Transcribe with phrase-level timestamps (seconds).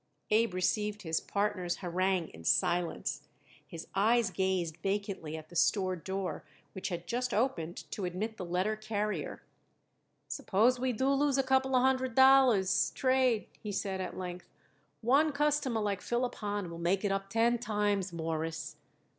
[0.31, 3.21] Abe received his partner's harangue in silence.
[3.67, 6.43] His eyes gazed vacantly at the store door,
[6.73, 9.43] which had just opened to admit the letter carrier.
[10.27, 14.49] "Suppose we do lose a couple of hundred dollars trade," he said at length;
[15.01, 18.77] "one customer like Philip Hahn will make it up ten times, Mawruss."